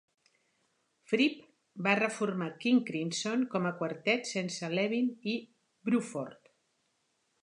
[1.09, 1.41] Fripp
[1.87, 5.37] va reformar King Crimson com a quartet, sense Levin i
[5.91, 6.51] Bruford.